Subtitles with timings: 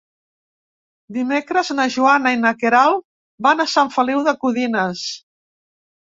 [1.17, 3.05] Dimecres na Joana i na Queralt
[3.49, 5.07] van a Sant Feliu de Codines.